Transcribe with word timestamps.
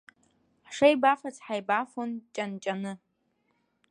Ҳшеибафац 0.67 1.35
ҳаибафоит 1.45 2.21
ҷан-ҷаны. 2.35 2.93